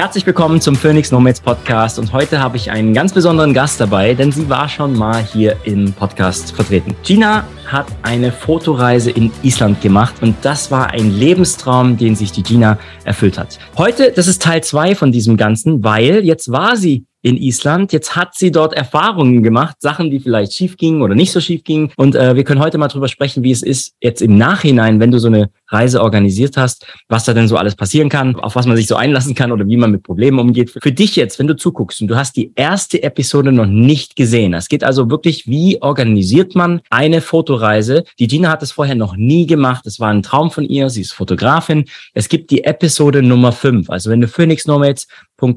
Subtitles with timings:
[0.00, 4.14] Herzlich willkommen zum Phoenix Nomads Podcast und heute habe ich einen ganz besonderen Gast dabei,
[4.14, 6.94] denn sie war schon mal hier im Podcast vertreten.
[7.02, 12.44] Gina hat eine Fotoreise in Island gemacht und das war ein Lebenstraum, den sich die
[12.44, 13.58] Gina erfüllt hat.
[13.76, 17.92] Heute, das ist Teil zwei von diesem Ganzen, weil jetzt war sie in Island.
[17.92, 21.64] Jetzt hat sie dort Erfahrungen gemacht, Sachen, die vielleicht schief gingen oder nicht so schief
[21.64, 21.90] gingen.
[21.96, 25.10] Und äh, wir können heute mal drüber sprechen, wie es ist, jetzt im Nachhinein, wenn
[25.10, 28.66] du so eine Reise organisiert hast, was da denn so alles passieren kann, auf was
[28.66, 30.70] man sich so einlassen kann oder wie man mit Problemen umgeht.
[30.70, 34.54] Für dich jetzt, wenn du zuguckst und du hast die erste Episode noch nicht gesehen.
[34.54, 38.04] Es geht also wirklich, wie organisiert man eine Fotoreise?
[38.18, 39.86] Die Gina hat es vorher noch nie gemacht.
[39.86, 40.90] Es war ein Traum von ihr.
[40.90, 41.84] Sie ist Fotografin.
[42.14, 43.90] Es gibt die Episode Nummer fünf.
[43.90, 45.06] Also wenn du Phoenix Nomads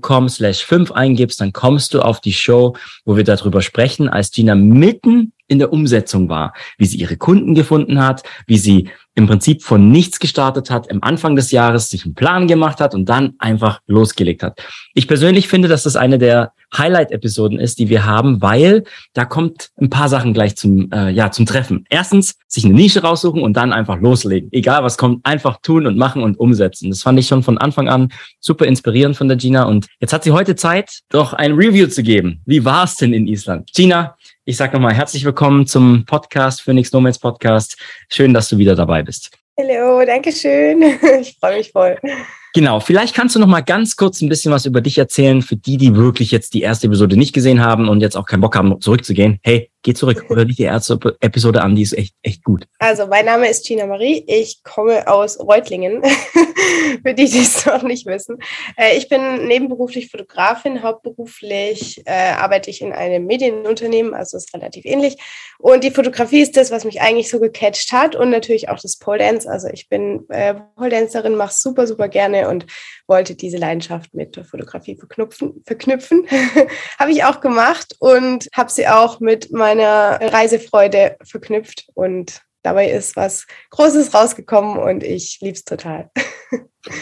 [0.01, 2.75] com slash 5 eingibst, dann kommst du auf die Show,
[3.05, 7.53] wo wir darüber sprechen, als Gina mitten in der Umsetzung war, wie sie ihre Kunden
[7.53, 12.05] gefunden hat, wie sie im Prinzip von nichts gestartet hat, am Anfang des Jahres sich
[12.05, 14.63] einen Plan gemacht hat und dann einfach losgelegt hat.
[14.93, 19.71] Ich persönlich finde, dass das eine der Highlight-Episoden ist, die wir haben, weil da kommt
[19.75, 21.85] ein paar Sachen gleich zum, äh, ja, zum Treffen.
[21.89, 24.49] Erstens, sich eine Nische raussuchen und dann einfach loslegen.
[24.53, 26.89] Egal was kommt, einfach tun und machen und umsetzen.
[26.89, 29.63] Das fand ich schon von Anfang an super inspirierend von der Gina.
[29.63, 32.41] Und jetzt hat sie heute Zeit, doch ein Review zu geben.
[32.45, 33.71] Wie war es denn in Island?
[33.73, 37.77] Gina, ich sage nochmal herzlich willkommen zum Podcast, Phoenix Nomads Podcast.
[38.09, 39.29] Schön, dass du wieder dabei bist.
[39.59, 40.81] Hallo, danke schön.
[41.21, 41.97] Ich freue mich voll.
[42.53, 45.55] Genau, vielleicht kannst du noch mal ganz kurz ein bisschen was über dich erzählen für
[45.55, 48.55] die, die wirklich jetzt die erste Episode nicht gesehen haben und jetzt auch keinen Bock
[48.55, 49.39] haben, zurückzugehen.
[49.43, 52.67] Hey, Geh zurück, hör dich die erste Episode an, die ist echt, echt gut.
[52.77, 54.23] Also, mein Name ist Gina Marie.
[54.27, 56.03] Ich komme aus Reutlingen,
[57.03, 58.37] für die, die es noch nicht wissen.
[58.77, 64.85] Äh, ich bin nebenberuflich Fotografin, hauptberuflich äh, arbeite ich in einem Medienunternehmen, also ist relativ
[64.85, 65.17] ähnlich.
[65.57, 68.97] Und die Fotografie ist das, was mich eigentlich so gecatcht hat und natürlich auch das
[68.97, 69.49] Pole Dance.
[69.49, 72.67] Also, ich bin äh, Pole Dancerin, mache super, super gerne und
[73.07, 75.63] wollte diese Leidenschaft mit der Fotografie verknüpfen.
[75.65, 76.27] verknüpfen.
[76.99, 83.15] habe ich auch gemacht und habe sie auch mit meiner Reisefreude verknüpft und dabei ist
[83.15, 86.09] was Großes rausgekommen und ich liebe es total.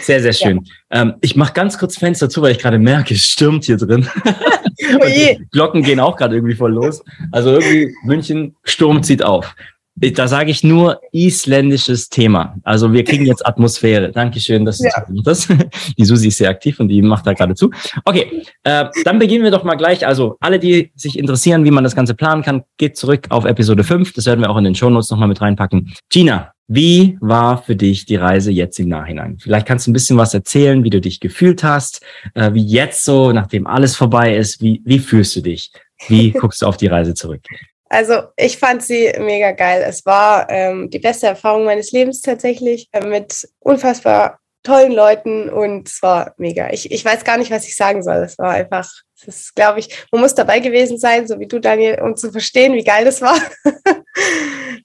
[0.02, 0.66] Sehr, sehr schön.
[0.92, 1.04] Ja.
[1.04, 4.10] Ähm, ich mache ganz kurz Fenster zu, weil ich gerade merke, es stürmt hier drin.
[4.26, 5.38] oh.
[5.54, 7.02] Glocken gehen auch gerade irgendwie voll los.
[7.32, 9.56] Also irgendwie München, Sturm zieht auf.
[10.02, 12.56] Da sage ich nur isländisches Thema.
[12.64, 14.12] Also wir kriegen jetzt Atmosphäre.
[14.12, 15.06] Dankeschön, dass du ja.
[15.24, 15.48] das.
[15.98, 17.72] Die Susi ist sehr aktiv und die macht da gerade zu.
[18.06, 20.06] Okay, äh, dann beginnen wir doch mal gleich.
[20.06, 23.84] Also alle, die sich interessieren, wie man das Ganze planen kann, geht zurück auf Episode
[23.84, 24.14] 5.
[24.14, 25.94] Das werden wir auch in den Shownotes nochmal mit reinpacken.
[26.10, 29.38] Gina, wie war für dich die Reise jetzt im Nachhinein?
[29.40, 32.06] Vielleicht kannst du ein bisschen was erzählen, wie du dich gefühlt hast,
[32.36, 35.72] äh, wie jetzt so, nachdem alles vorbei ist, wie, wie fühlst du dich?
[36.08, 37.42] Wie guckst du auf die Reise zurück?
[37.90, 39.84] Also ich fand sie mega geil.
[39.86, 45.88] Es war ähm, die beste Erfahrung meines Lebens tatsächlich äh, mit unfassbar tollen Leuten und
[45.88, 46.70] es war mega.
[46.72, 48.18] Ich, ich weiß gar nicht, was ich sagen soll.
[48.18, 51.60] Es war einfach, es ist, glaube ich, man muss dabei gewesen sein, so wie du,
[51.60, 53.40] Daniel, um zu verstehen, wie geil das war.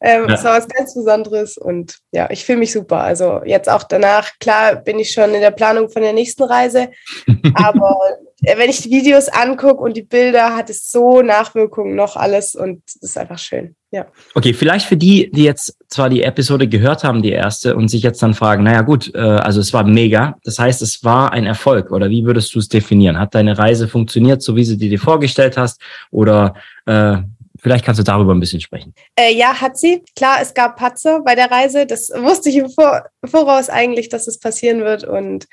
[0.00, 0.34] ähm, ja.
[0.34, 3.00] Es war was ganz Besonderes und ja, ich fühle mich super.
[3.00, 6.90] Also jetzt auch danach, klar bin ich schon in der Planung von der nächsten Reise,
[7.54, 7.98] aber
[8.42, 12.54] äh, wenn ich die Videos angucke und die Bilder, hat es so Nachwirkungen noch alles
[12.54, 13.76] und es ist einfach schön.
[13.90, 14.06] Ja.
[14.34, 18.02] Okay, vielleicht für die, die jetzt zwar die Episode gehört haben, die erste, und sich
[18.02, 21.46] jetzt dann fragen, naja gut, äh, also es war mega, das heißt, es war ein
[21.46, 23.20] Erfolg oder wie würdest du es definieren?
[23.20, 25.80] Hat deine Reise funktioniert, so wie sie dir vorgestellt hast
[26.10, 26.54] oder
[26.86, 27.18] äh,
[27.64, 28.94] Vielleicht kannst du darüber ein bisschen sprechen.
[29.16, 30.04] Äh, ja, hat sie.
[30.14, 31.86] Klar, es gab Patze bei der Reise.
[31.86, 35.04] Das wusste ich im Vor Voraus eigentlich, dass es passieren wird.
[35.04, 35.46] Und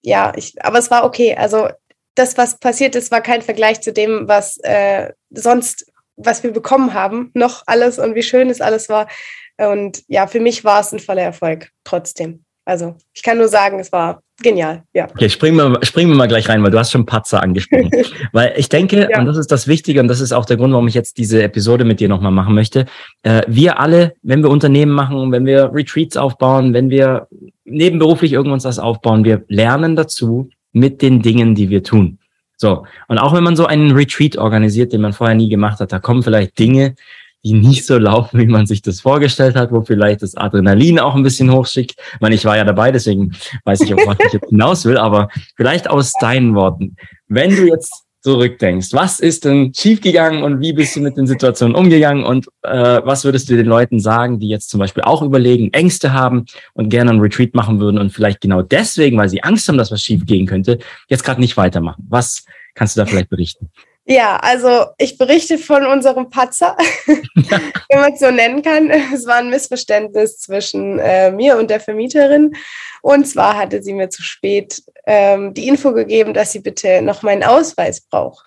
[0.00, 1.34] ja, ich, aber es war okay.
[1.34, 1.68] Also
[2.14, 6.94] das, was passiert ist, war kein Vergleich zu dem, was äh, sonst, was wir bekommen
[6.94, 9.08] haben, noch alles und wie schön es alles war.
[9.56, 12.44] Und ja, für mich war es ein voller Erfolg trotzdem.
[12.68, 14.82] Also ich kann nur sagen, es war genial.
[14.92, 15.06] Ja.
[15.06, 17.90] Okay, springen wir, springen wir mal gleich rein, weil du hast schon Patzer angesprochen.
[18.32, 19.18] weil ich denke, ja.
[19.18, 21.42] und das ist das Wichtige und das ist auch der Grund, warum ich jetzt diese
[21.42, 22.84] Episode mit dir nochmal machen möchte.
[23.22, 27.26] Äh, wir alle, wenn wir Unternehmen machen, wenn wir Retreats aufbauen, wenn wir
[27.64, 32.18] nebenberuflich irgendwas das aufbauen, wir lernen dazu, mit den Dingen, die wir tun.
[32.58, 32.84] So.
[33.08, 36.00] Und auch wenn man so einen Retreat organisiert, den man vorher nie gemacht hat, da
[36.00, 36.96] kommen vielleicht Dinge,
[37.44, 41.14] die nicht so laufen, wie man sich das vorgestellt hat, wo vielleicht das Adrenalin auch
[41.14, 41.94] ein bisschen hochschickt.
[42.14, 43.32] Ich meine, ich war ja dabei, deswegen
[43.64, 46.96] weiß ich auch, was ich jetzt hinaus will, aber vielleicht aus deinen Worten.
[47.28, 51.76] Wenn du jetzt zurückdenkst, was ist denn schiefgegangen und wie bist du mit den Situationen
[51.76, 55.72] umgegangen und äh, was würdest du den Leuten sagen, die jetzt zum Beispiel auch überlegen,
[55.72, 59.68] Ängste haben und gerne einen Retreat machen würden und vielleicht genau deswegen, weil sie Angst
[59.68, 62.04] haben, dass was schiefgehen könnte, jetzt gerade nicht weitermachen?
[62.08, 62.44] Was
[62.74, 63.70] kannst du da vielleicht berichten?
[64.10, 68.90] Ja, also ich berichte von unserem Patzer, wenn man es so nennen kann.
[68.90, 72.56] Es war ein Missverständnis zwischen äh, mir und der Vermieterin.
[73.02, 77.22] Und zwar hatte sie mir zu spät ähm, die Info gegeben, dass sie bitte noch
[77.22, 78.46] meinen Ausweis braucht.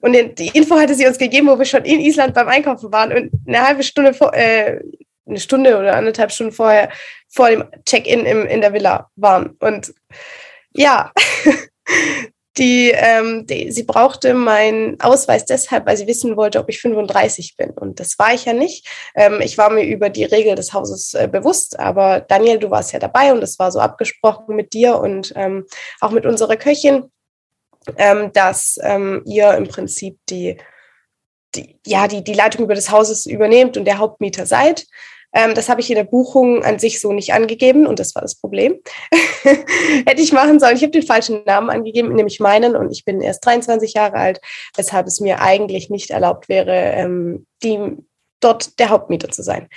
[0.00, 3.12] Und die Info hatte sie uns gegeben, wo wir schon in Island beim Einkaufen waren
[3.12, 4.80] und eine halbe Stunde vor, äh,
[5.28, 6.90] eine Stunde oder anderthalb Stunden vorher
[7.28, 9.56] vor dem Check-in in der Villa waren.
[9.60, 9.94] Und
[10.72, 11.12] ja,
[12.58, 17.56] die, ähm, die, sie brauchte meinen Ausweis deshalb, weil sie wissen wollte, ob ich 35
[17.56, 17.70] bin.
[17.70, 18.86] Und das war ich ja nicht.
[19.14, 22.92] Ähm, ich war mir über die Regel des Hauses äh, bewusst, aber Daniel, du warst
[22.92, 25.66] ja dabei und es war so abgesprochen mit dir und ähm,
[26.00, 27.04] auch mit unserer Köchin,
[27.96, 30.58] ähm, dass ähm, ihr im Prinzip die,
[31.54, 34.86] die, ja, die, die Leitung über des Hauses übernehmt und der Hauptmieter seid.
[35.32, 38.22] Ähm, das habe ich in der Buchung an sich so nicht angegeben und das war
[38.22, 38.80] das Problem.
[40.06, 40.76] Hätte ich machen sollen.
[40.76, 44.40] Ich habe den falschen Namen angegeben, nämlich meinen und ich bin erst 23 Jahre alt,
[44.76, 47.78] weshalb es mir eigentlich nicht erlaubt wäre, ähm, die,
[48.40, 49.68] dort der Hauptmieter zu sein.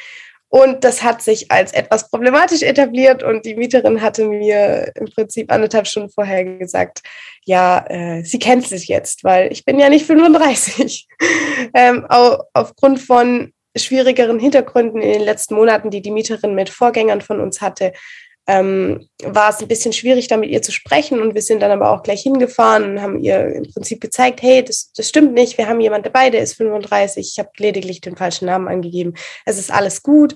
[0.53, 5.49] Und das hat sich als etwas problematisch etabliert und die Mieterin hatte mir im Prinzip
[5.49, 7.03] anderthalb Stunden vorher gesagt,
[7.45, 11.07] ja, äh, sie kennt sich jetzt, weil ich bin ja nicht 35.
[11.73, 12.05] ähm,
[12.53, 17.61] aufgrund von schwierigeren Hintergründen in den letzten Monaten, die die Mieterin mit Vorgängern von uns
[17.61, 17.93] hatte,
[18.47, 21.21] ähm, war es ein bisschen schwierig, da mit ihr zu sprechen.
[21.21, 24.63] Und wir sind dann aber auch gleich hingefahren und haben ihr im Prinzip gezeigt, hey,
[24.63, 28.17] das, das stimmt nicht, wir haben jemand dabei, der ist 35, ich habe lediglich den
[28.17, 29.13] falschen Namen angegeben,
[29.45, 30.35] es ist alles gut.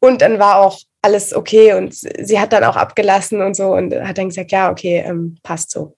[0.00, 3.94] Und dann war auch alles okay und sie hat dann auch abgelassen und so und
[3.94, 5.96] hat dann gesagt, ja, okay, ähm, passt so.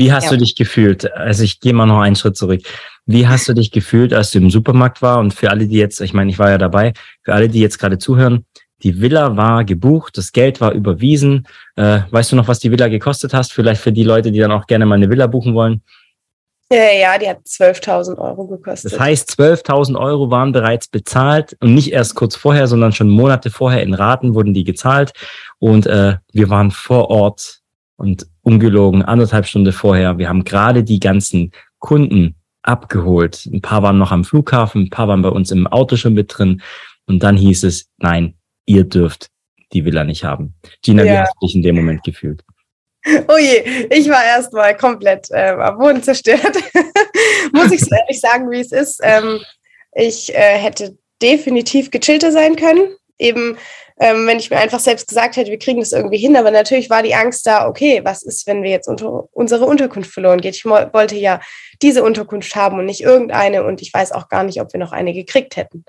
[0.00, 0.30] Wie hast ja.
[0.30, 1.12] du dich gefühlt?
[1.12, 2.62] Also ich gehe mal noch einen Schritt zurück.
[3.04, 5.18] Wie hast du dich gefühlt, als du im Supermarkt war?
[5.18, 7.78] Und für alle, die jetzt, ich meine, ich war ja dabei, für alle, die jetzt
[7.78, 8.46] gerade zuhören,
[8.82, 11.46] die Villa war gebucht, das Geld war überwiesen.
[11.76, 13.52] Äh, weißt du noch, was die Villa gekostet hast?
[13.52, 15.82] Vielleicht für die Leute, die dann auch gerne mal eine Villa buchen wollen.
[16.72, 18.92] Ja, ja die hat 12.000 Euro gekostet.
[18.92, 23.50] Das heißt, 12.000 Euro waren bereits bezahlt und nicht erst kurz vorher, sondern schon Monate
[23.50, 25.12] vorher in Raten wurden die gezahlt.
[25.58, 27.60] Und äh, wir waren vor Ort
[27.96, 30.18] und ungelogen anderthalb Stunden vorher.
[30.18, 33.46] Wir haben gerade die ganzen Kunden abgeholt.
[33.46, 36.36] Ein paar waren noch am Flughafen, ein paar waren bei uns im Auto schon mit
[36.36, 36.62] drin.
[37.06, 38.34] Und dann hieß es, nein,
[38.66, 39.28] ihr dürft
[39.72, 40.54] die Villa nicht haben.
[40.82, 41.12] Gina, ja.
[41.12, 42.42] wie hast du dich in dem Moment gefühlt?
[43.28, 46.56] Oh je, ich war erstmal komplett äh, am Boden zerstört.
[47.52, 49.00] Muss ich so ehrlich sagen, wie es ist.
[49.02, 49.40] Ähm,
[49.92, 52.94] ich äh, hätte definitiv gechillter sein können.
[53.18, 53.56] Eben
[54.00, 56.34] ähm, wenn ich mir einfach selbst gesagt hätte, wir kriegen das irgendwie hin.
[56.36, 60.10] Aber natürlich war die Angst da, okay, was ist, wenn wir jetzt unter, unsere Unterkunft
[60.10, 60.56] verloren geht?
[60.56, 61.40] Ich wollte ja
[61.82, 63.62] diese Unterkunft haben und nicht irgendeine.
[63.62, 65.84] Und ich weiß auch gar nicht, ob wir noch eine gekriegt hätten.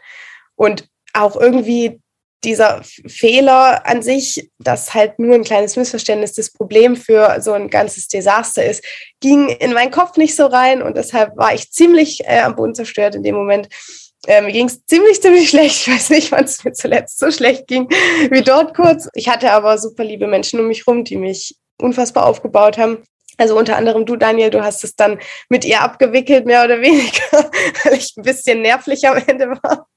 [0.55, 2.01] Und auch irgendwie
[2.43, 7.69] dieser Fehler an sich, dass halt nur ein kleines Missverständnis das Problem für so ein
[7.69, 8.83] ganzes Desaster ist,
[9.21, 12.75] ging in meinen Kopf nicht so rein und deshalb war ich ziemlich äh, am Boden
[12.75, 13.69] zerstört in dem Moment.
[14.27, 15.87] Äh, mir ging es ziemlich, ziemlich schlecht.
[15.87, 17.89] Ich weiß nicht, wann es mir zuletzt so schlecht ging
[18.29, 19.09] wie dort kurz.
[19.13, 23.03] Ich hatte aber super liebe Menschen um mich rum, die mich unfassbar aufgebaut haben.
[23.37, 25.17] Also unter anderem du, Daniel, du hast es dann
[25.49, 27.23] mit ihr abgewickelt, mehr oder weniger,
[27.83, 29.87] weil ich ein bisschen nervlich am Ende war.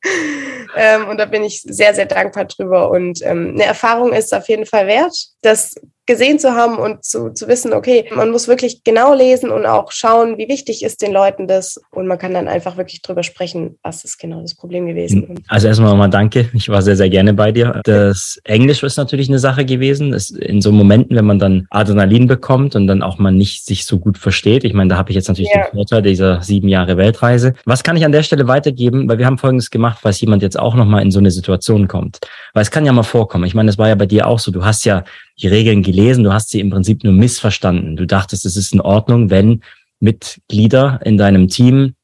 [0.76, 2.90] Ähm, und da bin ich sehr, sehr dankbar drüber.
[2.90, 5.14] Und ähm, eine Erfahrung ist auf jeden Fall wert.
[5.44, 5.74] Das
[6.06, 9.90] gesehen zu haben und zu, zu wissen, okay, man muss wirklich genau lesen und auch
[9.90, 11.80] schauen, wie wichtig ist den Leuten das.
[11.90, 15.42] Und man kann dann einfach wirklich drüber sprechen, was ist genau das Problem gewesen.
[15.48, 16.50] Also erstmal nochmal danke.
[16.52, 17.80] Ich war sehr, sehr gerne bei dir.
[17.84, 20.12] Das Englisch ist natürlich eine Sache gewesen.
[20.12, 23.86] Das in so Momenten, wenn man dann Adrenalin bekommt und dann auch mal nicht sich
[23.86, 24.64] so gut versteht.
[24.64, 25.64] Ich meine, da habe ich jetzt natürlich ja.
[25.64, 27.54] den Vorteil dieser sieben Jahre Weltreise.
[27.64, 29.08] Was kann ich an der Stelle weitergeben?
[29.08, 32.18] Weil wir haben Folgendes gemacht, falls jemand jetzt auch nochmal in so eine Situation kommt.
[32.52, 33.44] Weil es kann ja mal vorkommen.
[33.44, 34.50] Ich meine, das war ja bei dir auch so.
[34.50, 35.04] Du hast ja
[35.40, 37.96] die Regeln gelesen, du hast sie im Prinzip nur missverstanden.
[37.96, 39.62] Du dachtest, es ist in Ordnung, wenn
[40.00, 41.94] Mitglieder in deinem Team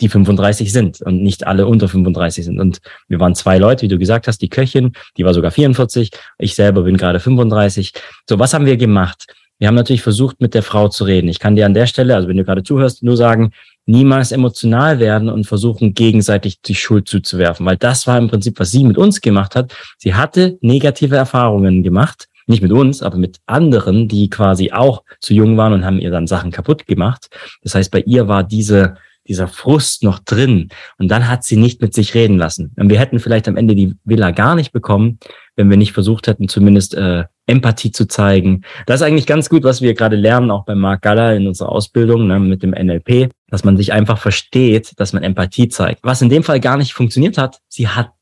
[0.00, 2.60] die 35 sind und nicht alle unter 35 sind.
[2.60, 2.78] Und
[3.08, 6.54] wir waren zwei Leute, wie du gesagt hast, die Köchin, die war sogar 44, ich
[6.54, 7.92] selber bin gerade 35.
[8.28, 9.26] So, was haben wir gemacht?
[9.58, 11.26] Wir haben natürlich versucht, mit der Frau zu reden.
[11.26, 13.50] Ich kann dir an der Stelle, also wenn du gerade zuhörst, nur sagen,
[13.86, 18.70] niemals emotional werden und versuchen, gegenseitig die Schuld zuzuwerfen, weil das war im Prinzip, was
[18.70, 19.74] sie mit uns gemacht hat.
[19.96, 25.34] Sie hatte negative Erfahrungen gemacht nicht mit uns, aber mit anderen, die quasi auch zu
[25.34, 27.28] jung waren und haben ihr dann Sachen kaputt gemacht.
[27.62, 31.80] Das heißt, bei ihr war diese, dieser Frust noch drin und dann hat sie nicht
[31.80, 32.72] mit sich reden lassen.
[32.76, 35.18] Und wir hätten vielleicht am Ende die Villa gar nicht bekommen,
[35.56, 38.62] wenn wir nicht versucht hätten, zumindest äh, Empathie zu zeigen.
[38.86, 41.70] Das ist eigentlich ganz gut, was wir gerade lernen, auch bei Mark Galler in unserer
[41.70, 46.00] Ausbildung ne, mit dem NLP, dass man sich einfach versteht, dass man Empathie zeigt.
[46.04, 48.12] Was in dem Fall gar nicht funktioniert hat, sie hat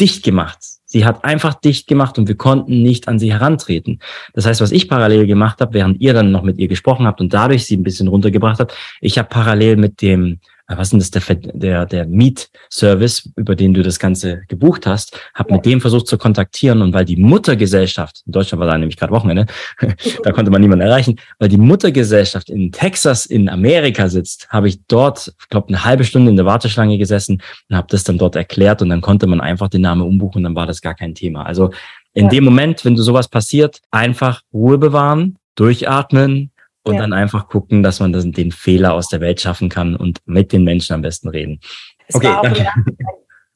[0.00, 0.58] dicht gemacht.
[0.92, 4.00] Sie hat einfach dicht gemacht und wir konnten nicht an sie herantreten.
[4.34, 7.20] Das heißt, was ich parallel gemacht habe, während ihr dann noch mit ihr gesprochen habt
[7.20, 10.40] und dadurch sie ein bisschen runtergebracht habt, ich habe parallel mit dem
[10.76, 15.50] was ist das, der, der, der Mietservice, über den du das Ganze gebucht hast, habe
[15.50, 15.56] ja.
[15.56, 19.12] mit dem versucht zu kontaktieren und weil die Muttergesellschaft, in Deutschland war da nämlich gerade
[19.12, 19.46] Wochenende,
[20.22, 24.80] da konnte man niemanden erreichen, weil die Muttergesellschaft in Texas in Amerika sitzt, habe ich
[24.86, 28.36] dort, ich glaube, eine halbe Stunde in der Warteschlange gesessen und habe das dann dort
[28.36, 31.14] erklärt und dann konnte man einfach den Namen umbuchen und dann war das gar kein
[31.14, 31.44] Thema.
[31.44, 31.70] Also
[32.12, 32.30] in ja.
[32.30, 36.50] dem Moment, wenn du sowas passiert, einfach Ruhe bewahren, durchatmen,
[36.82, 37.00] und ja.
[37.00, 40.52] dann einfach gucken, dass man das, den Fehler aus der Welt schaffen kann und mit
[40.52, 41.60] den Menschen am besten reden.
[42.06, 42.46] Es okay, war auch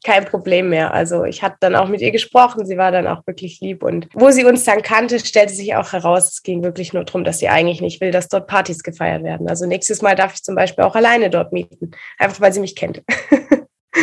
[0.04, 0.92] kein Problem mehr.
[0.92, 4.06] Also ich hatte dann auch mit ihr gesprochen, sie war dann auch wirklich lieb und
[4.12, 7.38] wo sie uns dann kannte, stellte sich auch heraus, es ging wirklich nur darum, dass
[7.38, 9.48] sie eigentlich nicht will, dass dort Partys gefeiert werden.
[9.48, 12.76] Also nächstes Mal darf ich zum Beispiel auch alleine dort mieten, einfach weil sie mich
[12.76, 13.02] kennt.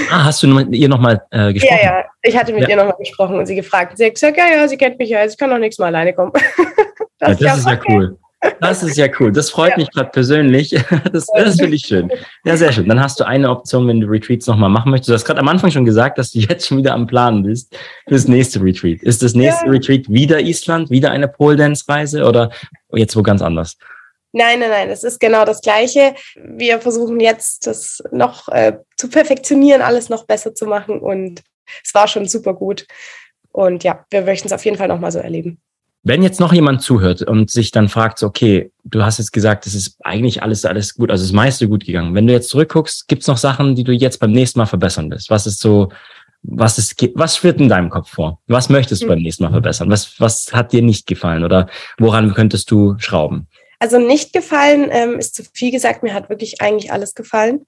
[0.09, 1.79] Ah, hast du mit ihr nochmal äh, gesprochen?
[1.83, 2.69] Ja, ja, ich hatte mit ja.
[2.69, 3.97] ihr nochmal gesprochen und sie gefragt.
[3.97, 5.87] Sie hat gesagt, ja, ja, sie kennt mich ja, also ich kann doch nächstes Mal
[5.87, 6.31] alleine kommen.
[7.19, 7.93] das, ja, das ist ja okay.
[7.93, 8.17] cool.
[8.59, 9.31] Das ist ja cool.
[9.31, 9.77] Das freut ja.
[9.77, 10.71] mich gerade persönlich.
[11.11, 12.11] Das, das finde ich schön.
[12.45, 12.87] Ja, sehr schön.
[12.87, 15.09] Dann hast du eine Option, wenn du Retreats nochmal machen möchtest.
[15.09, 17.75] Du hast gerade am Anfang schon gesagt, dass du jetzt schon wieder am Planen bist
[18.07, 19.01] für das nächste Retreat.
[19.03, 19.71] Ist das nächste ja.
[19.71, 22.51] Retreat wieder Island, wieder eine Pole Dance Reise oder
[22.93, 23.77] jetzt wo ganz anders?
[24.33, 26.15] Nein, nein, nein, es ist genau das Gleiche.
[26.35, 31.41] Wir versuchen jetzt, das noch äh, zu perfektionieren, alles noch besser zu machen und
[31.83, 32.87] es war schon super gut.
[33.51, 35.61] Und ja, wir möchten es auf jeden Fall nochmal so erleben.
[36.03, 39.75] Wenn jetzt noch jemand zuhört und sich dann fragt, okay, du hast jetzt gesagt, es
[39.75, 42.15] ist eigentlich alles, alles gut, also das meiste gut gegangen.
[42.15, 45.11] Wenn du jetzt zurückguckst, gibt es noch Sachen, die du jetzt beim nächsten Mal verbessern
[45.11, 45.29] willst?
[45.29, 45.89] Was ist so,
[46.41, 48.39] was ist, was schwirrt in deinem Kopf vor?
[48.47, 49.91] Was möchtest du beim nächsten Mal verbessern?
[49.91, 51.67] Was, was hat dir nicht gefallen oder
[51.99, 53.47] woran könntest du schrauben?
[53.77, 56.03] Also nicht gefallen ähm, ist zu viel gesagt.
[56.03, 57.65] Mir hat wirklich eigentlich alles gefallen.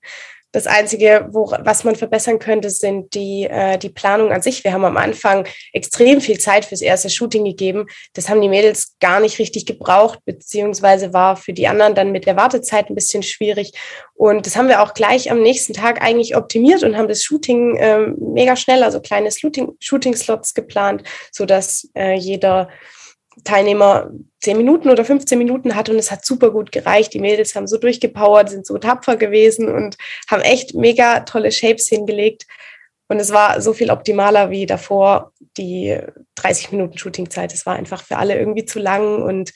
[0.53, 4.63] Das Einzige, wo, was man verbessern könnte, sind die, äh, die Planung an sich.
[4.63, 7.87] Wir haben am Anfang extrem viel Zeit fürs erste Shooting gegeben.
[8.13, 12.27] Das haben die Mädels gar nicht richtig gebraucht, beziehungsweise war für die anderen dann mit
[12.27, 13.73] der Wartezeit ein bisschen schwierig.
[14.13, 17.75] Und das haben wir auch gleich am nächsten Tag eigentlich optimiert und haben das Shooting
[17.79, 22.69] ähm, mega schnell, also kleine Shooting-Slots geplant, sodass äh, jeder
[23.43, 24.11] Teilnehmer
[24.41, 27.13] 10 Minuten oder 15 Minuten hat und es hat super gut gereicht.
[27.13, 29.97] Die Mädels haben so durchgepowert, sind so tapfer gewesen und
[30.29, 32.45] haben echt mega tolle Shapes hingelegt.
[33.07, 35.97] Und es war so viel optimaler wie davor die
[36.35, 37.53] 30 Minuten Shootingzeit.
[37.53, 39.53] Es war einfach für alle irgendwie zu lang und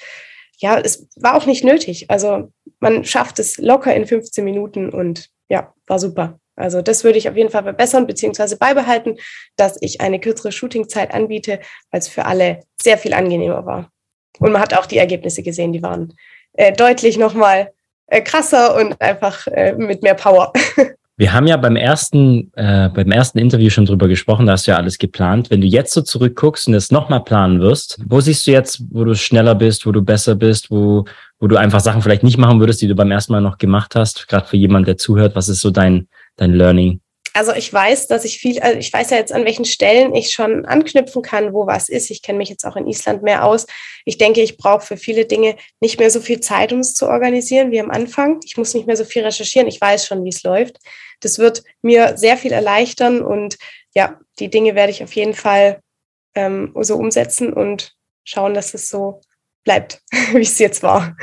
[0.59, 2.09] ja, es war auch nicht nötig.
[2.09, 6.39] Also man schafft es locker in 15 Minuten und ja, war super.
[6.57, 8.55] Also das würde ich auf jeden Fall verbessern bzw.
[8.55, 9.17] beibehalten,
[9.55, 11.59] dass ich eine kürzere Shootingzeit anbiete,
[11.91, 13.91] weil es für alle sehr viel angenehmer war.
[14.39, 16.13] Und man hat auch die Ergebnisse gesehen, die waren
[16.53, 17.71] äh, deutlich nochmal
[18.07, 20.51] äh, krasser und einfach äh, mit mehr Power.
[21.19, 24.71] Wir haben ja beim ersten, äh, beim ersten Interview schon drüber gesprochen, da hast du
[24.71, 25.49] ja alles geplant.
[25.49, 29.03] Wenn du jetzt so zurückguckst und es nochmal planen wirst, wo siehst du jetzt, wo
[29.03, 31.05] du schneller bist, wo du besser bist, wo,
[31.39, 33.95] wo du einfach Sachen vielleicht nicht machen würdest, die du beim ersten Mal noch gemacht
[33.95, 34.27] hast?
[34.27, 37.01] Gerade für jemand, der zuhört, was ist so dein, dein Learning?
[37.33, 40.31] Also ich weiß, dass ich viel, also ich weiß ja jetzt, an welchen Stellen ich
[40.31, 42.09] schon anknüpfen kann, wo was ist.
[42.09, 43.67] Ich kenne mich jetzt auch in Island mehr aus.
[44.05, 47.07] Ich denke, ich brauche für viele Dinge nicht mehr so viel Zeit, um es zu
[47.07, 48.39] organisieren wie am Anfang.
[48.43, 49.67] Ich muss nicht mehr so viel recherchieren.
[49.67, 50.77] Ich weiß schon, wie es läuft.
[51.19, 53.57] Das wird mir sehr viel erleichtern und
[53.93, 55.79] ja, die Dinge werde ich auf jeden Fall
[56.33, 59.21] ähm, so umsetzen und schauen, dass es so
[59.63, 60.01] bleibt,
[60.33, 61.15] wie es jetzt war.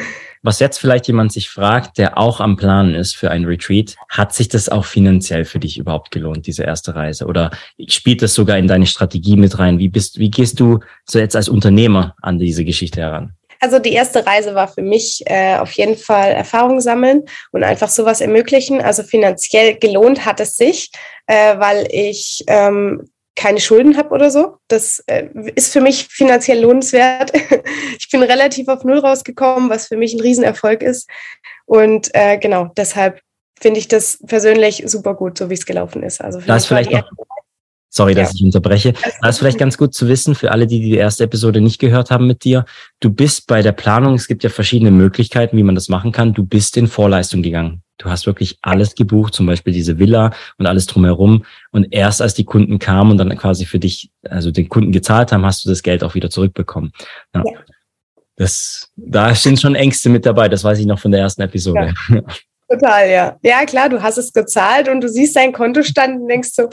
[0.44, 4.34] Was jetzt vielleicht jemand sich fragt, der auch am Planen ist für ein Retreat, hat
[4.34, 7.24] sich das auch finanziell für dich überhaupt gelohnt, diese erste Reise?
[7.24, 7.50] Oder
[7.88, 9.78] spielt das sogar in deine Strategie mit rein?
[9.78, 13.32] Wie bist, wie gehst du so jetzt als Unternehmer an diese Geschichte heran?
[13.58, 17.88] Also die erste Reise war für mich äh, auf jeden Fall Erfahrung sammeln und einfach
[17.88, 18.82] sowas ermöglichen.
[18.82, 20.90] Also finanziell gelohnt hat es sich,
[21.26, 24.56] äh, weil ich ähm, keine Schulden habe oder so.
[24.68, 27.32] Das äh, ist für mich finanziell lohnenswert.
[27.98, 31.08] ich bin relativ auf Null rausgekommen, was für mich ein Riesenerfolg ist.
[31.66, 33.20] Und äh, genau, deshalb
[33.60, 36.20] finde ich das persönlich super gut, so wie es gelaufen ist.
[36.20, 37.08] Also da ist vielleicht noch,
[37.88, 38.34] sorry, dass ja.
[38.36, 38.94] ich unterbreche.
[39.22, 42.10] Da ist vielleicht ganz gut zu wissen für alle, die die erste Episode nicht gehört
[42.10, 42.64] haben mit dir.
[43.00, 46.34] Du bist bei der Planung, es gibt ja verschiedene Möglichkeiten, wie man das machen kann.
[46.34, 47.83] Du bist in Vorleistung gegangen.
[47.98, 51.44] Du hast wirklich alles gebucht, zum Beispiel diese Villa und alles drumherum.
[51.70, 55.32] Und erst als die Kunden kamen und dann quasi für dich, also den Kunden gezahlt
[55.32, 56.92] haben, hast du das Geld auch wieder zurückbekommen.
[57.34, 57.42] Ja.
[57.44, 57.60] ja.
[58.36, 60.48] Das, da sind schon Ängste mit dabei.
[60.48, 61.94] Das weiß ich noch von der ersten Episode.
[62.08, 62.22] Ja.
[62.68, 63.38] Total, ja.
[63.42, 66.68] Ja, klar, du hast es gezahlt und du siehst deinen Kontostand und denkst so,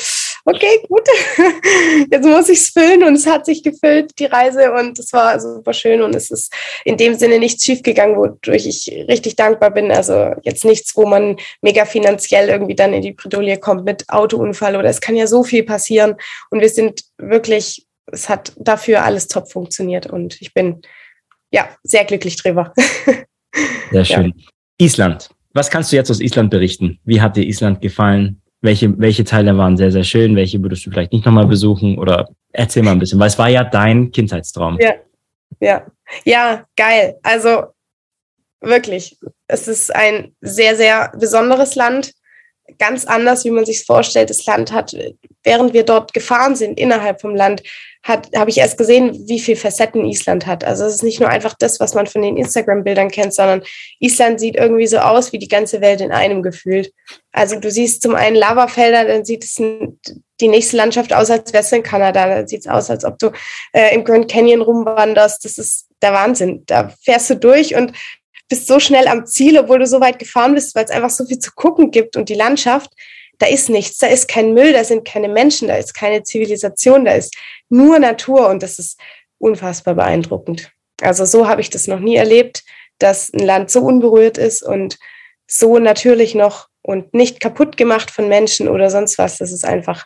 [0.45, 1.07] okay, gut,
[2.11, 5.39] jetzt muss ich es füllen und es hat sich gefüllt, die Reise und es war
[5.39, 6.53] super schön und es ist
[6.85, 9.91] in dem Sinne nichts schiefgegangen, wodurch ich richtig dankbar bin.
[9.91, 14.75] Also jetzt nichts, wo man mega finanziell irgendwie dann in die Bredouille kommt mit Autounfall
[14.77, 16.15] oder es kann ja so viel passieren
[16.49, 20.81] und wir sind wirklich es hat dafür alles top funktioniert und ich bin
[21.51, 22.73] ja sehr glücklich drüber.
[23.91, 24.33] Sehr schön.
[24.35, 24.47] Ja.
[24.77, 25.29] Island.
[25.53, 26.99] Was kannst du jetzt aus Island berichten?
[27.03, 28.41] Wie hat dir Island gefallen?
[28.61, 30.35] Welche, welche Teile waren sehr, sehr schön?
[30.35, 31.97] Welche würdest du vielleicht nicht nochmal besuchen?
[31.97, 34.77] Oder erzähl mal ein bisschen, weil es war ja dein Kindheitstraum.
[34.79, 34.93] Ja,
[35.59, 35.85] ja,
[36.25, 37.17] ja, geil.
[37.23, 37.63] Also
[38.61, 39.17] wirklich,
[39.47, 42.13] es ist ein sehr, sehr besonderes Land
[42.77, 44.29] ganz anders, wie man sich vorstellt.
[44.29, 44.95] Das Land hat,
[45.43, 47.63] während wir dort gefahren sind, innerhalb vom Land,
[48.03, 50.63] habe ich erst gesehen, wie viel Facetten Island hat.
[50.63, 53.61] Also es ist nicht nur einfach das, was man von den Instagram-Bildern kennt, sondern
[53.99, 56.91] Island sieht irgendwie so aus wie die ganze Welt in einem gefühlt.
[57.31, 61.71] Also du siehst zum einen Lavafelder, dann sieht es die nächste Landschaft aus, als wärst
[61.71, 62.27] du in Kanada.
[62.27, 63.31] Dann sieht es aus, als ob du
[63.71, 65.45] äh, im Grand Canyon rumwanderst.
[65.45, 66.63] Das ist der Wahnsinn.
[66.65, 67.93] Da fährst du durch und
[68.49, 71.25] bist so schnell am Ziel, obwohl du so weit gefahren bist, weil es einfach so
[71.25, 72.91] viel zu gucken gibt und die Landschaft,
[73.41, 77.05] da ist nichts, da ist kein Müll, da sind keine Menschen, da ist keine Zivilisation,
[77.05, 77.35] da ist
[77.69, 78.99] nur Natur und das ist
[79.39, 80.71] unfassbar beeindruckend.
[81.01, 82.63] Also so habe ich das noch nie erlebt,
[82.99, 84.99] dass ein Land so unberührt ist und
[85.47, 89.39] so natürlich noch und nicht kaputt gemacht von Menschen oder sonst was.
[89.39, 90.05] Das ist einfach,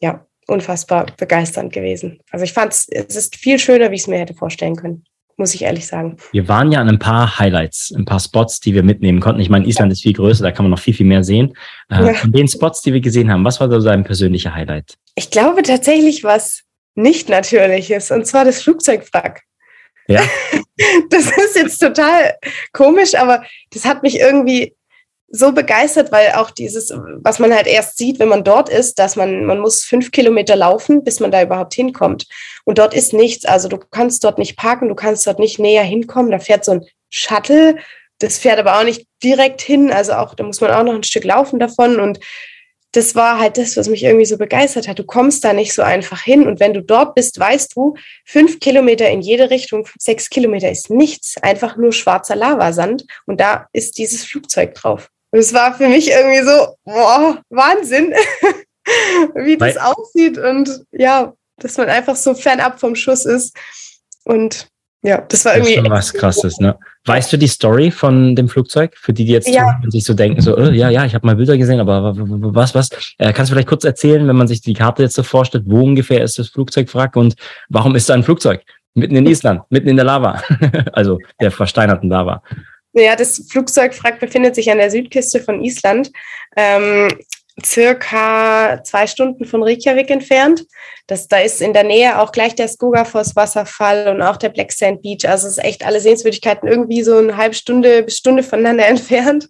[0.00, 2.22] ja, unfassbar begeisternd gewesen.
[2.30, 5.04] Also ich fand es, es ist viel schöner, wie ich es mir hätte vorstellen können
[5.36, 6.16] muss ich ehrlich sagen.
[6.32, 9.40] Wir waren ja an ein paar Highlights, ein paar Spots, die wir mitnehmen konnten.
[9.40, 11.54] Ich meine, Island ist viel größer, da kann man noch viel, viel mehr sehen.
[11.90, 12.14] Äh, ja.
[12.14, 14.94] Von den Spots, die wir gesehen haben, was war so dein persönlicher Highlight?
[15.14, 16.62] Ich glaube tatsächlich was
[16.94, 19.42] nicht Natürliches, und zwar das Flugzeugwrack.
[20.08, 20.22] Ja.
[21.10, 22.36] Das ist jetzt total
[22.72, 24.74] komisch, aber das hat mich irgendwie
[25.32, 29.14] so begeistert, weil auch dieses, was man halt erst sieht, wenn man dort ist, dass
[29.14, 32.26] man, man muss fünf Kilometer laufen, bis man da überhaupt hinkommt.
[32.64, 33.44] Und dort ist nichts.
[33.44, 36.32] Also du kannst dort nicht parken, du kannst dort nicht näher hinkommen.
[36.32, 37.76] Da fährt so ein Shuttle,
[38.18, 39.92] das fährt aber auch nicht direkt hin.
[39.92, 42.00] Also auch, da muss man auch noch ein Stück laufen davon.
[42.00, 42.18] Und
[42.90, 44.98] das war halt das, was mich irgendwie so begeistert hat.
[44.98, 46.48] Du kommst da nicht so einfach hin.
[46.48, 47.94] Und wenn du dort bist, weißt du,
[48.24, 53.06] fünf Kilometer in jede Richtung, sechs Kilometer ist nichts, einfach nur schwarzer Lavasand.
[53.26, 55.08] Und da ist dieses Flugzeug drauf.
[55.32, 58.12] Und es war für mich irgendwie so, boah, Wahnsinn,
[59.34, 63.56] wie das Weil, aussieht und ja, dass man einfach so fernab vom Schuss ist.
[64.24, 64.68] Und
[65.02, 65.76] ja, das war irgendwie.
[65.76, 66.78] Das ist schon was krasses, ne?
[67.06, 68.94] Weißt du die Story von dem Flugzeug?
[68.96, 69.80] Für die, die jetzt ja.
[69.88, 72.90] sich so denken, so, oh, ja, ja, ich habe mal Bilder gesehen, aber was, was?
[73.16, 75.82] Äh, kannst du vielleicht kurz erzählen, wenn man sich die Karte jetzt so vorstellt, wo
[75.82, 77.34] ungefähr ist das Flugzeugwrack und
[77.70, 78.62] warum ist da ein Flugzeug?
[78.92, 80.42] Mitten in Island, mitten in der Lava,
[80.92, 82.42] also der versteinerten Lava.
[82.92, 86.10] Ja, das Flugzeugwrack befindet sich an der Südküste von Island,
[86.56, 87.08] ähm,
[87.64, 90.64] circa zwei Stunden von Reykjavik entfernt.
[91.06, 94.72] Das, da ist in der Nähe auch gleich der Skogafoss Wasserfall und auch der Black
[94.72, 95.28] Sand Beach.
[95.28, 99.48] Also es ist echt alle Sehenswürdigkeiten irgendwie so eine halbe Stunde bis Stunde voneinander entfernt.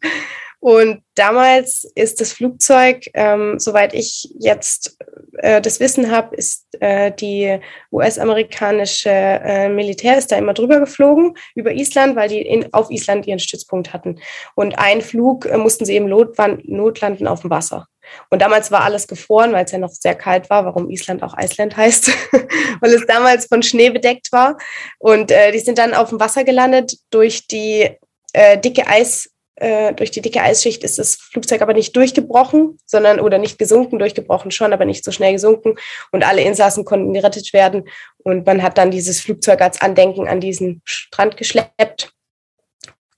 [0.61, 4.99] Und damals ist das Flugzeug, ähm, soweit ich jetzt
[5.39, 7.59] äh, das Wissen habe, ist äh, die
[7.91, 13.27] US-amerikanische äh, Militär ist da immer drüber geflogen über Island, weil die in, auf Island
[13.27, 14.21] ihren Stützpunkt hatten.
[14.55, 17.87] Und einen Flug äh, mussten sie eben notlanden auf dem Wasser.
[18.29, 21.37] Und damals war alles gefroren, weil es ja noch sehr kalt war, warum Island auch
[21.39, 22.11] Island heißt,
[22.81, 24.59] weil es damals von Schnee bedeckt war.
[24.99, 27.89] Und äh, die sind dann auf dem Wasser gelandet durch die
[28.35, 33.21] äh, dicke Eis äh, durch die dicke Eisschicht ist das Flugzeug aber nicht durchgebrochen, sondern
[33.21, 35.77] oder nicht gesunken, durchgebrochen schon, aber nicht so schnell gesunken.
[36.13, 37.89] Und alle Insassen konnten gerettet werden.
[38.19, 42.13] Und man hat dann dieses Flugzeug als Andenken an diesen Strand geschleppt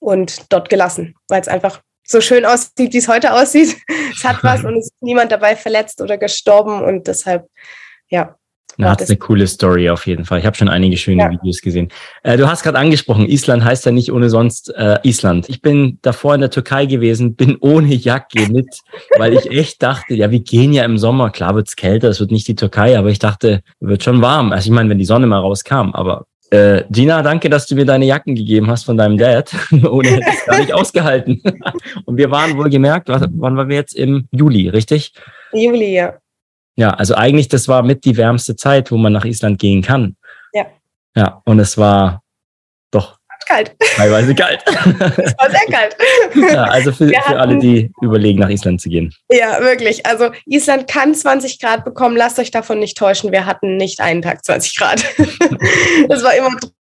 [0.01, 3.77] und dort gelassen, weil es einfach so schön aussieht, wie es heute aussieht.
[4.13, 7.47] es hat was und es ist niemand dabei verletzt oder gestorben und deshalb,
[8.09, 8.37] ja,
[8.77, 10.39] na, hat eine coole Story auf jeden Fall.
[10.39, 11.31] Ich habe schon einige schöne ja.
[11.31, 11.89] Videos gesehen.
[12.23, 15.49] Äh, du hast gerade angesprochen, Island heißt ja nicht ohne sonst äh, Island.
[15.49, 18.69] Ich bin davor in der Türkei gewesen, bin ohne Jacke mit,
[19.19, 22.31] weil ich echt dachte, ja, wir gehen ja im Sommer, klar wird's kälter, es wird
[22.31, 24.53] nicht die Türkei, aber ich dachte, wird schon warm.
[24.53, 27.87] Also ich meine, wenn die Sonne mal rauskam, aber äh, Gina, danke, dass du mir
[27.87, 29.51] deine Jacken gegeben hast von deinem Dad.
[29.91, 31.43] Ohne hätte ich gar nicht ausgehalten.
[32.05, 33.95] Und wir waren wohl gemerkt, wann waren wir jetzt?
[33.95, 35.15] Im Juli, richtig?
[35.55, 36.19] Juli, ja.
[36.77, 40.17] Ja, also eigentlich, das war mit die wärmste Zeit, wo man nach Island gehen kann.
[40.53, 40.67] Ja.
[41.15, 42.23] Ja, und es war
[42.91, 43.19] doch
[43.53, 43.75] kalt.
[43.97, 44.63] Teilweise kalt.
[44.67, 45.97] Es war sehr kalt.
[46.35, 49.15] Ja, also für, für alle, die überlegen, nach Island zu gehen.
[49.31, 50.05] Ja, wirklich.
[50.07, 52.17] Also Island kann 20 Grad bekommen.
[52.17, 53.33] Lasst euch davon nicht täuschen.
[53.33, 55.05] Wir hatten nicht einen Tag 20 Grad.
[56.09, 56.51] Das war immer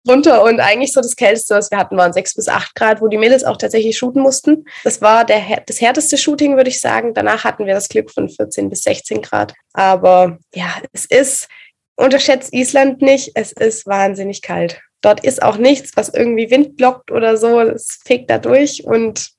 [0.07, 3.09] runter und eigentlich so das Kälteste, was wir hatten, waren sechs bis acht Grad, wo
[3.09, 4.65] die Mädels auch tatsächlich shooten mussten.
[4.85, 7.15] Das war der, das härteste Shooting, würde ich sagen.
[7.15, 9.55] Danach hatten wir das Glück von 14 bis 16 Grad.
[9.73, 11.49] Aber ja, es ist,
[11.97, 14.81] unterschätzt Island nicht, es ist wahnsinnig kalt.
[15.03, 17.61] Dort ist auch nichts, was irgendwie Wind blockt oder so.
[17.61, 19.36] Es fegt da durch und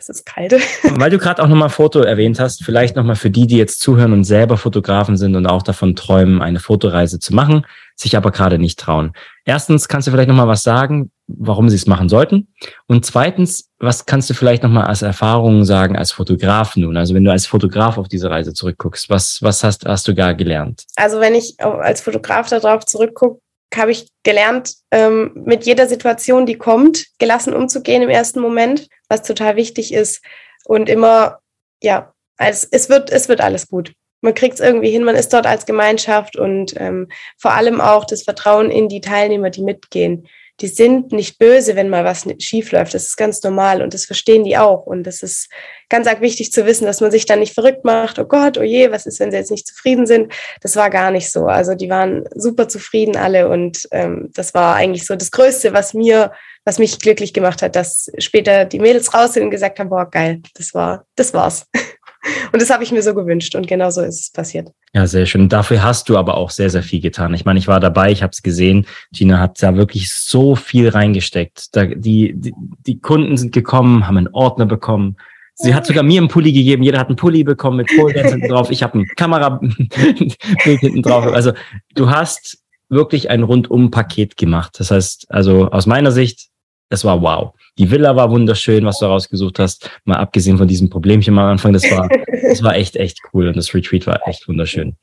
[0.00, 0.52] Es ist kalt.
[0.82, 4.14] Weil du gerade auch nochmal Foto erwähnt hast, vielleicht nochmal für die, die jetzt zuhören
[4.14, 8.58] und selber Fotografen sind und auch davon träumen, eine Fotoreise zu machen, sich aber gerade
[8.58, 9.12] nicht trauen.
[9.44, 12.48] Erstens kannst du vielleicht nochmal was sagen, warum sie es machen sollten.
[12.86, 16.96] Und zweitens, was kannst du vielleicht nochmal als Erfahrung sagen als Fotograf nun?
[16.96, 20.32] Also wenn du als Fotograf auf diese Reise zurückguckst, was, was hast, hast du gar
[20.32, 20.84] gelernt?
[20.96, 23.38] Also wenn ich als Fotograf darauf zurückgucke,
[23.74, 29.22] habe ich gelernt, ähm, mit jeder Situation, die kommt, gelassen umzugehen im ersten Moment, was
[29.22, 30.22] total wichtig ist.
[30.64, 31.40] Und immer,
[31.82, 33.92] ja, als, es, wird, es wird alles gut.
[34.22, 38.04] Man kriegt es irgendwie hin, man ist dort als Gemeinschaft und ähm, vor allem auch
[38.04, 40.28] das Vertrauen in die Teilnehmer, die mitgehen
[40.60, 42.94] die sind nicht böse, wenn mal was schief läuft.
[42.94, 44.84] Das ist ganz normal und das verstehen die auch.
[44.86, 45.48] Und das ist
[45.88, 48.18] ganz arg wichtig zu wissen, dass man sich dann nicht verrückt macht.
[48.18, 50.32] Oh Gott, oh je, was ist, wenn sie jetzt nicht zufrieden sind?
[50.60, 51.46] Das war gar nicht so.
[51.46, 55.94] Also die waren super zufrieden alle und ähm, das war eigentlich so das Größte, was
[55.94, 56.32] mir,
[56.64, 60.08] was mich glücklich gemacht hat, dass später die Mädels raus sind und gesagt haben, boah,
[60.08, 61.66] geil, das war, das war's.
[62.52, 64.68] Und das habe ich mir so gewünscht und genau so ist es passiert.
[64.92, 65.48] Ja, sehr schön.
[65.48, 67.32] Dafür hast du aber auch sehr, sehr viel getan.
[67.34, 68.86] Ich meine, ich war dabei, ich habe es gesehen.
[69.12, 71.74] Gina hat da wirklich so viel reingesteckt.
[71.74, 72.52] Da, die, die,
[72.86, 75.16] die Kunden sind gekommen, haben einen Ordner bekommen.
[75.54, 76.82] Sie hat sogar mir einen Pulli gegeben.
[76.82, 78.70] Jeder hat einen Pulli bekommen mit Pole hinten drauf.
[78.70, 79.92] Ich habe ein Kamerabild
[80.62, 81.26] hinten drauf.
[81.26, 81.52] Also
[81.94, 84.76] du hast wirklich ein rundum-Paket gemacht.
[84.78, 86.48] Das heißt, also aus meiner Sicht,
[86.88, 87.54] es war wow.
[87.78, 89.90] Die Villa war wunderschön, was du rausgesucht hast.
[90.04, 92.08] Mal abgesehen von diesem Problemchen am Anfang, das war,
[92.42, 94.96] das war echt, echt cool und das Retreat war echt wunderschön.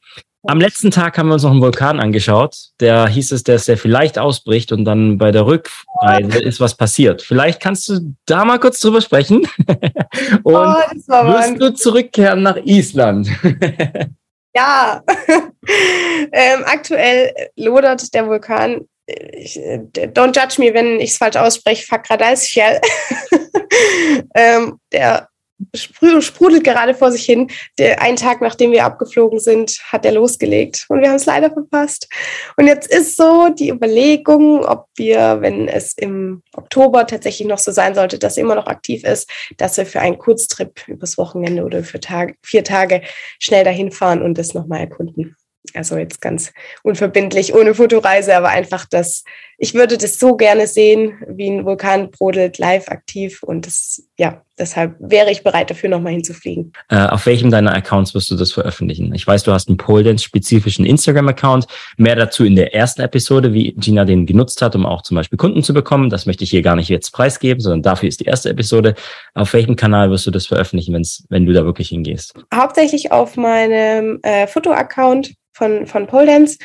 [0.49, 2.55] Am letzten Tag haben wir uns noch einen Vulkan angeschaut.
[2.79, 7.21] Der hieß es, dass der vielleicht ausbricht und dann bei der Rückreise ist was passiert.
[7.21, 9.45] Vielleicht kannst du da mal kurz drüber sprechen.
[10.43, 10.73] und oh,
[11.07, 13.29] wirst du zurückkehren nach Island?
[14.55, 15.03] ja,
[16.31, 22.81] ähm, aktuell lodert der Vulkan ich, don't judge me, wenn ich es falsch ausspreche, Fakradalsfjell.
[24.35, 25.29] ähm, der
[25.73, 27.49] sprudelt gerade vor sich hin.
[27.77, 31.49] Der, einen Tag, nachdem wir abgeflogen sind, hat er losgelegt und wir haben es leider
[31.49, 32.07] verpasst.
[32.57, 37.71] Und jetzt ist so die Überlegung, ob wir, wenn es im Oktober tatsächlich noch so
[37.71, 41.63] sein sollte, dass er immer noch aktiv ist, dass wir für einen Kurztrip übers Wochenende
[41.63, 43.01] oder für Tag, vier Tage
[43.39, 45.35] schnell dahin fahren und das nochmal erkunden.
[45.77, 49.23] Also jetzt ganz unverbindlich, ohne Fotoreise, aber einfach das,
[49.59, 54.41] ich würde das so gerne sehen, wie ein Vulkan brodelt, live aktiv und das, ja,
[54.57, 56.73] deshalb wäre ich bereit dafür nochmal hinzufliegen.
[56.89, 59.13] Äh, auf welchem deiner Accounts wirst du das veröffentlichen?
[59.13, 61.67] Ich weiß, du hast einen Pole Dance spezifischen Instagram-Account.
[61.97, 65.37] Mehr dazu in der ersten Episode, wie Gina den genutzt hat, um auch zum Beispiel
[65.37, 66.09] Kunden zu bekommen.
[66.09, 68.95] Das möchte ich hier gar nicht jetzt preisgeben, sondern dafür ist die erste Episode.
[69.35, 72.33] Auf welchem Kanal wirst du das veröffentlichen, wenn's, wenn du da wirklich hingehst?
[72.51, 76.57] Hauptsächlich auf meinem äh, Foto-Account von, von Pole Dance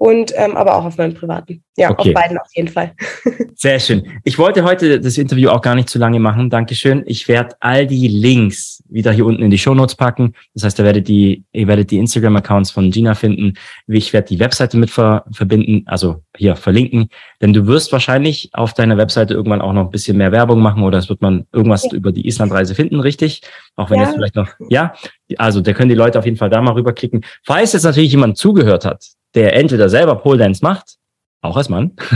[0.00, 1.62] und ähm, aber auch auf meinem privaten.
[1.76, 2.08] Ja, okay.
[2.08, 2.92] auf beiden auf jeden Fall.
[3.54, 4.02] Sehr schön.
[4.24, 6.48] Ich wollte heute das Interview auch gar nicht zu lange machen.
[6.48, 7.02] Dankeschön.
[7.04, 10.32] Ich werde all die Links wieder hier unten in die Show Notes packen.
[10.54, 13.58] Das heißt, ihr werdet die, ihr werdet die Instagram-Accounts von Gina finden.
[13.88, 17.10] Ich werde die Webseite mit ver verbinden, also hier verlinken.
[17.42, 20.82] Denn du wirst wahrscheinlich auf deiner Webseite irgendwann auch noch ein bisschen mehr Werbung machen
[20.82, 21.92] oder es wird man irgendwas ja.
[21.92, 23.42] über die Islandreise finden, richtig?
[23.76, 24.06] Auch wenn ja.
[24.06, 24.94] jetzt vielleicht noch, ja,
[25.36, 27.22] also da können die Leute auf jeden Fall da mal rüberklicken.
[27.44, 30.96] Falls jetzt natürlich jemand zugehört hat, der entweder selber Pole Dance macht,
[31.42, 31.92] auch als Mann,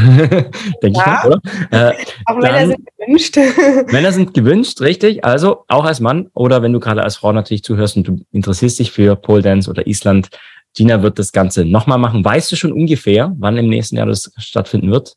[0.82, 1.00] denke ja.
[1.00, 1.40] ich mal, oder?
[1.70, 1.94] Äh,
[2.26, 3.36] auch Männer sind gewünscht.
[3.92, 5.24] Männer sind gewünscht, richtig.
[5.24, 8.78] Also auch als Mann oder wenn du gerade als Frau natürlich zuhörst und du interessierst
[8.78, 10.28] dich für Pole Dance oder Island,
[10.76, 12.24] Gina wird das Ganze nochmal machen.
[12.24, 15.14] Weißt du schon ungefähr, wann im nächsten Jahr das stattfinden wird?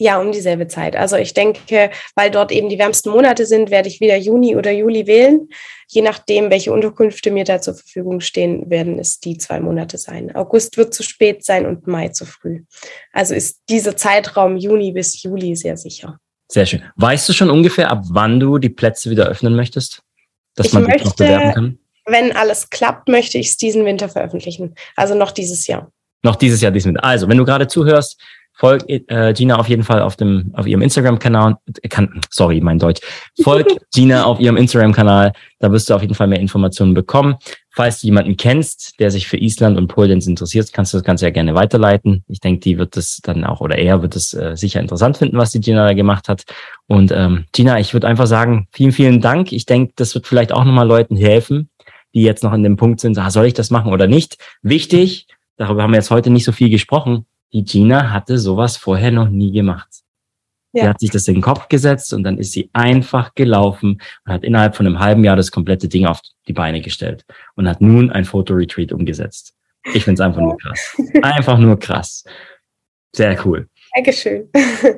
[0.00, 0.94] Ja, um dieselbe Zeit.
[0.94, 4.70] Also ich denke, weil dort eben die wärmsten Monate sind, werde ich wieder Juni oder
[4.70, 5.48] Juli wählen.
[5.88, 10.34] Je nachdem, welche Unterkünfte mir da zur Verfügung stehen, werden es die zwei Monate sein.
[10.36, 12.62] August wird zu spät sein und Mai zu früh.
[13.12, 16.20] Also ist dieser Zeitraum Juni bis Juli sehr sicher.
[16.46, 16.84] Sehr schön.
[16.94, 20.02] Weißt du schon ungefähr, ab wann du die Plätze wieder öffnen möchtest?
[20.54, 21.78] Dass ich man möchte, noch bewerben kann?
[22.06, 24.76] Wenn alles klappt, möchte ich es diesen Winter veröffentlichen.
[24.94, 25.90] Also noch dieses Jahr.
[26.22, 27.04] Noch dieses Jahr, diesen Winter.
[27.04, 28.20] Also, wenn du gerade zuhörst,
[28.58, 31.58] Folgt äh, Gina auf jeden Fall auf dem auf ihrem Instagram-Kanal.
[31.88, 33.00] Kann, sorry, mein Deutsch.
[33.40, 35.32] Folgt Gina auf ihrem Instagram-Kanal.
[35.60, 37.36] Da wirst du auf jeden Fall mehr Informationen bekommen.
[37.70, 41.26] Falls du jemanden kennst, der sich für Island und Polen interessiert, kannst du das Ganze
[41.26, 42.24] ja gerne weiterleiten.
[42.26, 45.38] Ich denke, die wird das dann auch oder er wird es äh, sicher interessant finden,
[45.38, 46.42] was die Gina da gemacht hat.
[46.88, 49.52] Und ähm, Gina, ich würde einfach sagen, vielen, vielen Dank.
[49.52, 51.70] Ich denke, das wird vielleicht auch nochmal Leuten helfen,
[52.12, 54.36] die jetzt noch in dem Punkt sind, ah, soll ich das machen oder nicht?
[54.62, 59.10] Wichtig, darüber haben wir jetzt heute nicht so viel gesprochen die Gina hatte sowas vorher
[59.10, 59.88] noch nie gemacht.
[60.72, 60.82] Ja.
[60.82, 64.32] Sie hat sich das in den Kopf gesetzt und dann ist sie einfach gelaufen und
[64.32, 67.80] hat innerhalb von einem halben Jahr das komplette Ding auf die Beine gestellt und hat
[67.80, 69.54] nun ein Fotoretreat umgesetzt.
[69.94, 70.96] Ich finde es einfach nur krass.
[71.22, 72.24] Einfach nur krass.
[73.14, 73.68] Sehr cool.
[73.94, 74.50] Dankeschön.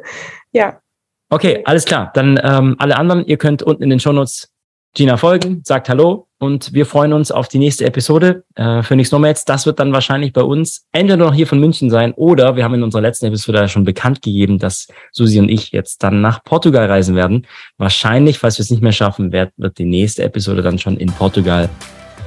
[0.53, 0.81] ja.
[1.29, 2.11] Okay, alles klar.
[2.15, 4.51] Dann ähm, alle anderen, ihr könnt unten in den Shownotes
[4.93, 8.43] Gina folgen, sagt Hallo und wir freuen uns auf die nächste Episode.
[8.57, 12.13] Äh, Phoenix Nomads, das wird dann wahrscheinlich bei uns entweder noch hier von München sein
[12.15, 16.03] oder wir haben in unserer letzten Episode schon bekannt gegeben, dass Susi und ich jetzt
[16.03, 17.47] dann nach Portugal reisen werden.
[17.79, 21.13] Wahrscheinlich, falls wir es nicht mehr schaffen, wird, wird die nächste Episode dann schon in
[21.13, 21.69] Portugal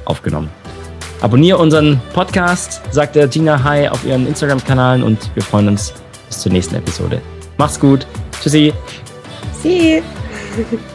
[0.06, 0.48] aufgenommen.
[1.20, 5.92] Abonniere unseren Podcast, sagt der Gina Hi auf ihren Instagram-Kanalen und wir freuen uns
[6.28, 7.20] bis zur nächsten Episode.
[7.58, 8.06] Macht's gut.
[8.40, 8.72] Tschüssi.
[9.62, 10.02] See.